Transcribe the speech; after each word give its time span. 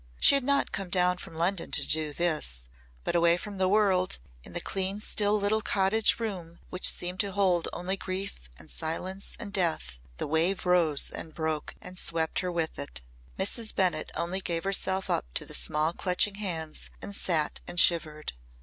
She 0.19 0.33
had 0.33 0.43
not 0.43 0.71
come 0.71 0.89
down 0.89 1.19
from 1.19 1.35
London 1.35 1.69
to 1.69 1.87
do 1.87 2.11
this 2.11 2.67
but 3.03 3.15
away 3.15 3.37
from 3.37 3.59
the 3.59 3.67
world 3.67 4.17
in 4.43 4.53
the 4.53 4.59
clean, 4.59 4.99
still 4.99 5.39
little 5.39 5.61
cottage 5.61 6.19
room 6.19 6.59
which 6.71 6.89
seemed 6.89 7.19
to 7.19 7.33
hold 7.33 7.67
only 7.71 7.97
grief 7.97 8.49
and 8.57 8.71
silence 8.71 9.35
and 9.39 9.53
death 9.53 9.99
the 10.17 10.25
wave 10.25 10.65
rose 10.65 11.11
and 11.11 11.35
broke 11.35 11.75
and 11.79 11.99
swept 11.99 12.39
her 12.39 12.51
with 12.51 12.79
it. 12.79 13.01
Mrs. 13.37 13.75
Bennett 13.75 14.09
only 14.15 14.41
gave 14.41 14.63
herself 14.63 15.07
up 15.07 15.31
to 15.35 15.45
the 15.45 15.53
small 15.53 15.93
clutching 15.93 16.33
hands 16.41 16.89
and 16.99 17.15
sat 17.15 17.59
and 17.67 17.79
shivered. 17.79 18.33